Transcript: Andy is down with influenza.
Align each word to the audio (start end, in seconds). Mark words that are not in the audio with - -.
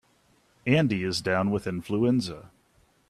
Andy 0.65 1.03
is 1.03 1.21
down 1.21 1.51
with 1.51 1.67
influenza. 1.67 2.49